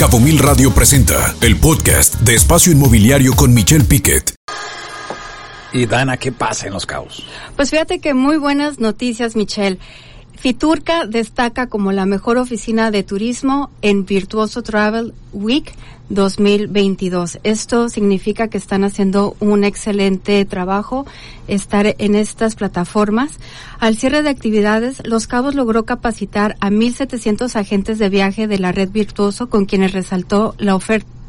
Cabo 0.00 0.18
Mil 0.18 0.38
Radio 0.38 0.72
presenta 0.72 1.34
el 1.42 1.58
podcast 1.58 2.14
de 2.20 2.34
Espacio 2.34 2.72
Inmobiliario 2.72 3.34
con 3.34 3.52
Michelle 3.52 3.84
Piquet. 3.84 4.34
Y 5.74 5.84
Dana, 5.84 6.16
¿qué 6.16 6.32
pasa 6.32 6.68
en 6.68 6.72
Los 6.72 6.86
Cabos? 6.86 7.22
Pues 7.54 7.68
fíjate 7.68 7.98
que 7.98 8.14
muy 8.14 8.38
buenas 8.38 8.78
noticias, 8.78 9.36
Michelle. 9.36 9.78
Fiturca 10.40 11.04
destaca 11.04 11.66
como 11.66 11.92
la 11.92 12.06
mejor 12.06 12.38
oficina 12.38 12.90
de 12.90 13.02
turismo 13.02 13.68
en 13.82 14.06
Virtuoso 14.06 14.62
Travel 14.62 15.12
Week 15.34 15.70
2022. 16.08 17.40
Esto 17.42 17.90
significa 17.90 18.48
que 18.48 18.56
están 18.56 18.82
haciendo 18.82 19.36
un 19.40 19.64
excelente 19.64 20.42
trabajo 20.46 21.04
estar 21.46 21.94
en 21.98 22.14
estas 22.14 22.54
plataformas. 22.54 23.38
Al 23.80 23.98
cierre 23.98 24.22
de 24.22 24.30
actividades, 24.30 25.06
Los 25.06 25.26
Cabos 25.26 25.54
logró 25.54 25.84
capacitar 25.84 26.56
a 26.60 26.70
1.700 26.70 27.54
agentes 27.56 27.98
de 27.98 28.08
viaje 28.08 28.46
de 28.46 28.58
la 28.58 28.72
red 28.72 28.88
Virtuoso 28.88 29.50
con 29.50 29.66
quienes 29.66 29.92
resaltó 29.92 30.54
la 30.56 30.74
oferta 30.74 31.19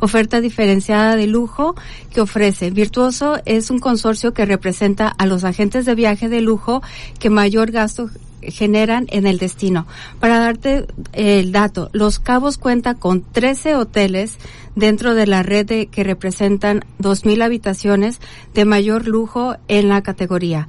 oferta 0.00 0.40
diferenciada 0.40 1.16
de 1.16 1.26
lujo 1.26 1.74
que 2.12 2.20
ofrece. 2.20 2.70
Virtuoso 2.70 3.38
es 3.44 3.70
un 3.70 3.78
consorcio 3.78 4.32
que 4.32 4.46
representa 4.46 5.08
a 5.08 5.26
los 5.26 5.44
agentes 5.44 5.86
de 5.86 5.94
viaje 5.94 6.28
de 6.28 6.40
lujo 6.40 6.82
que 7.18 7.30
mayor 7.30 7.70
gasto 7.70 8.10
generan 8.42 9.06
en 9.10 9.26
el 9.26 9.38
destino. 9.38 9.86
Para 10.20 10.38
darte 10.38 10.86
el 11.12 11.52
dato, 11.52 11.90
Los 11.92 12.18
Cabos 12.18 12.56
cuenta 12.56 12.94
con 12.94 13.22
13 13.22 13.74
hoteles 13.74 14.38
dentro 14.76 15.14
de 15.14 15.26
la 15.26 15.42
red 15.42 15.66
de, 15.66 15.86
que 15.86 16.04
representan 16.04 16.84
2.000 17.00 17.42
habitaciones 17.42 18.20
de 18.54 18.64
mayor 18.64 19.08
lujo 19.08 19.56
en 19.66 19.88
la 19.88 20.02
categoría 20.02 20.68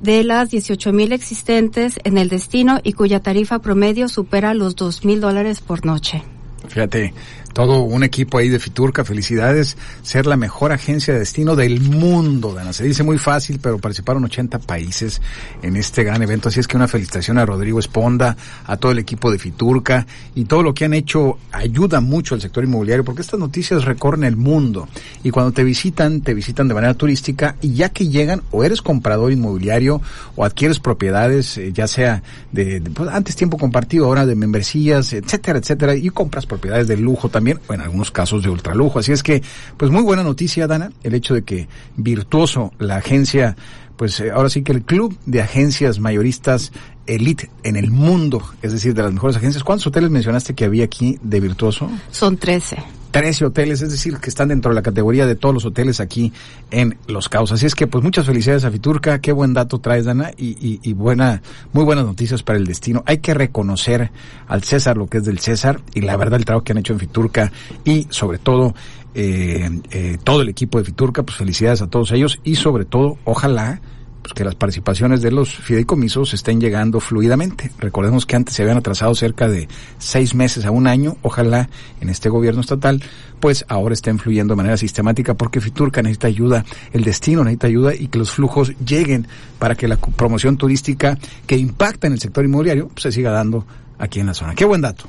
de 0.00 0.24
las 0.24 0.50
18.000 0.50 1.12
existentes 1.12 2.00
en 2.04 2.16
el 2.16 2.28
destino 2.28 2.80
y 2.82 2.94
cuya 2.94 3.20
tarifa 3.20 3.58
promedio 3.58 4.08
supera 4.08 4.54
los 4.54 4.76
2.000 4.76 5.20
dólares 5.20 5.60
por 5.60 5.84
noche. 5.84 6.22
Fíjate, 6.68 7.12
todo 7.52 7.82
un 7.82 8.04
equipo 8.04 8.38
ahí 8.38 8.48
de 8.48 8.58
Fiturca, 8.58 9.04
felicidades, 9.04 9.76
ser 10.02 10.26
la 10.26 10.36
mejor 10.36 10.72
agencia 10.72 11.12
de 11.12 11.20
destino 11.20 11.56
del 11.56 11.80
mundo, 11.80 12.54
Dana. 12.54 12.72
Se 12.72 12.84
dice 12.84 13.02
muy 13.02 13.18
fácil, 13.18 13.58
pero 13.60 13.78
participaron 13.78 14.24
80 14.24 14.60
países 14.60 15.20
en 15.62 15.76
este 15.76 16.04
gran 16.04 16.22
evento, 16.22 16.48
así 16.48 16.60
es 16.60 16.68
que 16.68 16.76
una 16.76 16.88
felicitación 16.88 17.38
a 17.38 17.46
Rodrigo 17.46 17.78
Esponda, 17.78 18.36
a 18.66 18.76
todo 18.76 18.92
el 18.92 18.98
equipo 18.98 19.30
de 19.30 19.38
Fiturca 19.38 20.06
y 20.34 20.44
todo 20.44 20.62
lo 20.62 20.74
que 20.74 20.84
han 20.84 20.94
hecho 20.94 21.38
ayuda 21.52 22.00
mucho 22.00 22.34
al 22.34 22.40
sector 22.40 22.64
inmobiliario 22.64 23.04
porque 23.04 23.22
estas 23.22 23.40
noticias 23.40 23.84
recorren 23.84 24.24
el 24.24 24.36
mundo 24.36 24.88
y 25.24 25.30
cuando 25.30 25.52
te 25.52 25.64
visitan, 25.64 26.20
te 26.20 26.34
visitan 26.34 26.68
de 26.68 26.74
manera 26.74 26.94
turística 26.94 27.56
y 27.60 27.74
ya 27.74 27.88
que 27.88 28.08
llegan 28.08 28.42
o 28.50 28.64
eres 28.64 28.82
comprador 28.82 29.32
inmobiliario 29.32 30.00
o 30.36 30.44
adquieres 30.44 30.78
propiedades, 30.78 31.58
eh, 31.58 31.72
ya 31.72 31.86
sea 31.86 32.22
de, 32.52 32.80
pues, 32.80 33.10
antes 33.10 33.36
tiempo 33.36 33.58
compartido, 33.58 34.06
ahora 34.06 34.26
de 34.26 34.34
membresías, 34.34 35.12
etcétera, 35.12 35.58
etcétera, 35.58 35.96
y 35.96 36.08
compras 36.10 36.46
propiedades 36.50 36.88
de 36.88 36.96
lujo 36.96 37.28
también 37.28 37.60
o 37.68 37.72
en 37.72 37.80
algunos 37.80 38.10
casos 38.10 38.42
de 38.42 38.50
ultralujo. 38.50 38.98
Así 38.98 39.12
es 39.12 39.22
que, 39.22 39.42
pues 39.76 39.90
muy 39.90 40.02
buena 40.02 40.22
noticia, 40.22 40.66
Dana, 40.66 40.90
el 41.02 41.14
hecho 41.14 41.32
de 41.32 41.42
que 41.42 41.68
Virtuoso, 41.96 42.72
la 42.78 42.96
agencia, 42.96 43.56
pues 43.96 44.20
eh, 44.20 44.30
ahora 44.30 44.50
sí 44.50 44.62
que 44.62 44.72
el 44.72 44.82
club 44.82 45.16
de 45.26 45.40
agencias 45.40 46.00
mayoristas 46.00 46.72
elite 47.06 47.50
en 47.62 47.76
el 47.76 47.90
mundo, 47.90 48.42
es 48.62 48.72
decir, 48.72 48.94
de 48.94 49.02
las 49.02 49.12
mejores 49.12 49.36
agencias. 49.36 49.64
¿Cuántos 49.64 49.86
hoteles 49.86 50.10
mencionaste 50.10 50.54
que 50.54 50.64
había 50.64 50.84
aquí 50.84 51.18
de 51.22 51.40
Virtuoso? 51.40 51.90
Son 52.10 52.36
13. 52.36 52.99
13 53.10 53.46
hoteles, 53.46 53.82
es 53.82 53.90
decir, 53.90 54.18
que 54.18 54.30
están 54.30 54.48
dentro 54.48 54.70
de 54.70 54.74
la 54.74 54.82
categoría 54.82 55.26
de 55.26 55.34
todos 55.34 55.54
los 55.54 55.64
hoteles 55.64 56.00
aquí 56.00 56.32
en 56.70 56.96
Los 57.06 57.28
Caos. 57.28 57.52
Así 57.52 57.66
es 57.66 57.74
que, 57.74 57.86
pues, 57.86 58.04
muchas 58.04 58.26
felicidades 58.26 58.64
a 58.64 58.70
Fiturca, 58.70 59.20
qué 59.20 59.32
buen 59.32 59.52
dato 59.52 59.78
traes, 59.78 60.04
Dana, 60.04 60.30
y, 60.36 60.80
y, 60.82 60.92
buena, 60.92 61.42
muy 61.72 61.84
buenas 61.84 62.04
noticias 62.04 62.42
para 62.42 62.58
el 62.58 62.66
destino. 62.66 63.02
Hay 63.06 63.18
que 63.18 63.34
reconocer 63.34 64.10
al 64.46 64.62
César 64.62 64.96
lo 64.96 65.06
que 65.08 65.18
es 65.18 65.24
del 65.24 65.38
César, 65.38 65.80
y 65.94 66.02
la 66.02 66.16
verdad 66.16 66.38
el 66.38 66.44
trabajo 66.44 66.64
que 66.64 66.72
han 66.72 66.78
hecho 66.78 66.92
en 66.92 67.00
Fiturca, 67.00 67.52
y 67.84 68.06
sobre 68.10 68.38
todo, 68.38 68.74
eh, 69.14 69.68
eh, 69.90 70.18
todo 70.22 70.42
el 70.42 70.48
equipo 70.48 70.78
de 70.78 70.84
Fiturca, 70.84 71.22
pues 71.22 71.36
felicidades 71.36 71.82
a 71.82 71.88
todos 71.88 72.12
ellos, 72.12 72.38
y 72.44 72.56
sobre 72.56 72.84
todo, 72.84 73.18
ojalá, 73.24 73.80
pues, 74.22 74.34
que 74.34 74.44
las 74.44 74.54
participaciones 74.54 75.22
de 75.22 75.30
los 75.30 75.54
fideicomisos 75.54 76.34
estén 76.34 76.60
llegando 76.60 77.00
fluidamente. 77.00 77.70
Recordemos 77.78 78.26
que 78.26 78.36
antes 78.36 78.54
se 78.54 78.62
habían 78.62 78.78
atrasado 78.78 79.14
cerca 79.14 79.48
de 79.48 79.68
seis 79.98 80.34
meses 80.34 80.64
a 80.64 80.70
un 80.70 80.86
año. 80.86 81.16
Ojalá 81.22 81.68
en 82.00 82.08
este 82.08 82.28
gobierno 82.28 82.60
estatal, 82.60 83.02
pues 83.40 83.64
ahora 83.68 83.94
estén 83.94 84.18
fluyendo 84.18 84.52
de 84.52 84.56
manera 84.56 84.76
sistemática 84.76 85.34
porque 85.34 85.60
Fiturca 85.60 86.02
necesita 86.02 86.26
ayuda, 86.26 86.64
el 86.92 87.04
destino 87.04 87.44
necesita 87.44 87.66
ayuda 87.66 87.94
y 87.94 88.08
que 88.08 88.18
los 88.18 88.30
flujos 88.30 88.72
lleguen 88.84 89.26
para 89.58 89.74
que 89.74 89.88
la 89.88 89.96
promoción 89.96 90.56
turística 90.56 91.18
que 91.46 91.56
impacta 91.56 92.06
en 92.06 92.14
el 92.14 92.20
sector 92.20 92.44
inmobiliario 92.44 92.88
pues, 92.88 93.02
se 93.02 93.12
siga 93.12 93.30
dando 93.30 93.66
aquí 93.98 94.20
en 94.20 94.26
la 94.26 94.34
zona. 94.34 94.54
Qué 94.54 94.64
buen 94.64 94.80
dato. 94.80 95.06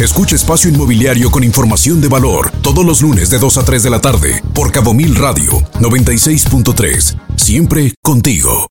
Escucha 0.00 0.36
Espacio 0.36 0.70
Inmobiliario 0.70 1.28
con 1.28 1.42
información 1.42 2.00
de 2.00 2.06
valor 2.06 2.52
todos 2.62 2.86
los 2.86 3.02
lunes 3.02 3.30
de 3.30 3.38
2 3.38 3.58
a 3.58 3.64
3 3.64 3.82
de 3.82 3.90
la 3.90 4.00
tarde 4.00 4.42
por 4.54 4.70
Cabo 4.70 4.94
Mil 4.94 5.16
Radio 5.16 5.50
96.3. 5.80 7.27
Siempre 7.48 7.94
contigo. 8.02 8.66